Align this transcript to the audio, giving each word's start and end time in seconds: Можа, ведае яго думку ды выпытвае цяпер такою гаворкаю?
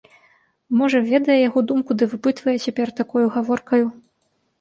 Можа, 0.77 1.01
ведае 1.09 1.35
яго 1.49 1.61
думку 1.71 1.91
ды 2.03 2.07
выпытвае 2.13 2.55
цяпер 2.65 2.87
такою 3.01 3.25
гаворкаю? 3.37 3.83